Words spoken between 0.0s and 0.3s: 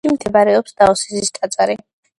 მთებში